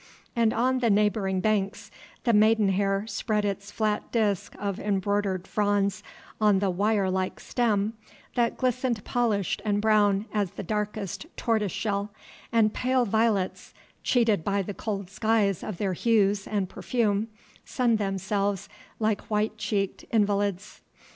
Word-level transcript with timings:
And 0.35 0.51
on 0.51 0.79
the 0.79 0.89
neighboring 0.89 1.41
banks 1.41 1.91
the 2.23 2.33
maiden 2.33 2.69
hair 2.69 3.05
spread 3.05 3.45
its 3.45 3.69
flat 3.69 4.11
disk 4.11 4.55
of 4.57 4.79
embroidered 4.79 5.45
fronds 5.45 6.01
on 6.41 6.57
the 6.57 6.71
wire 6.71 7.11
like 7.11 7.39
stem 7.39 7.93
that 8.33 8.57
glistened 8.57 9.03
polished 9.03 9.61
and 9.63 9.79
brown 9.79 10.25
as 10.33 10.53
the 10.53 10.63
darkest 10.63 11.27
tortoise 11.37 11.71
shell, 11.71 12.11
and 12.51 12.73
pale 12.73 13.05
violets, 13.05 13.75
cheated 14.01 14.43
by 14.43 14.63
the 14.63 14.73
cold 14.73 15.07
skies 15.11 15.61
of 15.63 15.77
their 15.77 15.93
hues 15.93 16.47
and 16.47 16.67
perfume, 16.67 17.27
sunned 17.63 17.99
themselves 17.99 18.67
like 18.97 19.29
white 19.29 19.59
cheeked 19.59 20.05
invalids. 20.09 20.81